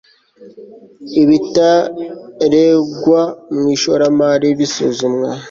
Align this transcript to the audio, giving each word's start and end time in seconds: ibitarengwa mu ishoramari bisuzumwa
ibitarengwa 1.21 3.21
mu 3.55 3.65
ishoramari 3.75 4.47
bisuzumwa 4.59 5.29